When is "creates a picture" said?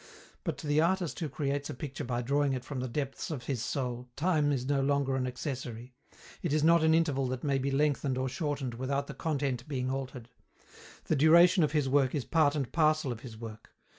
1.29-2.03